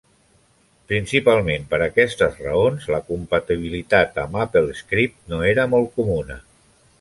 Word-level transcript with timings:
Principalment 0.91 1.67
per 1.73 1.79
aquestes 1.87 2.39
raons, 2.45 2.87
la 2.95 3.01
compatibilitat 3.11 4.19
amb 4.23 4.41
AppleScript 4.47 5.21
no 5.35 5.43
era 5.51 5.69
molt 5.77 5.95
comuna. 6.01 6.41